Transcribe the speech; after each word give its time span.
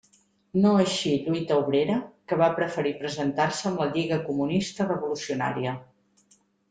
No 0.61 0.69
així, 0.83 1.11
Lluita 1.25 1.57
Obrera, 1.65 1.97
que 2.31 2.39
va 2.43 2.47
preferir 2.61 2.93
presentar-se 3.03 3.67
amb 3.71 3.83
la 3.83 3.87
Lliga 3.93 4.19
Comunista 4.31 4.89
Revolucionària. 4.93 5.77